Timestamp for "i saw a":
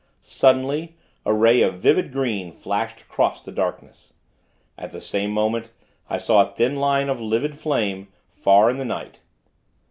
6.09-6.51